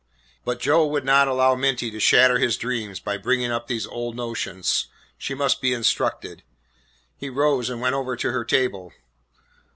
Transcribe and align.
But 0.43 0.59
Joe 0.59 0.87
would 0.87 1.05
not 1.05 1.27
allow 1.27 1.53
Minty 1.53 1.91
to 1.91 1.99
shatter 1.99 2.39
his 2.39 2.57
dreams 2.57 2.99
by 2.99 3.17
bringing 3.17 3.51
up 3.51 3.67
these 3.67 3.85
old 3.85 4.15
notions. 4.15 4.87
She 5.15 5.35
must 5.35 5.61
be 5.61 5.73
instructed. 5.73 6.41
He 7.15 7.29
rose 7.29 7.69
and 7.69 7.81
went 7.81 7.93
over 7.93 8.15
to 8.15 8.31
her 8.31 8.43
table. 8.43 8.93